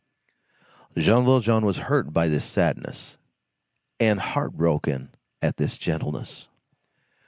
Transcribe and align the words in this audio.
Jean 0.97 1.23
Valjean 1.23 1.63
was 1.63 1.77
hurt 1.85 2.11
by 2.11 2.27
this 2.27 2.43
sadness, 2.43 3.19
and 3.99 4.19
heart 4.19 4.53
broken 4.53 5.13
at 5.43 5.57
this 5.57 5.77
gentleness. 5.77 6.47